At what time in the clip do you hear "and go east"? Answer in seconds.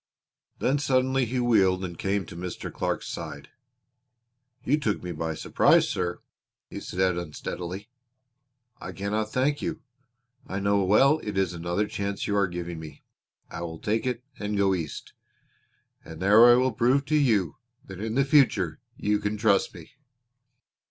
14.39-15.13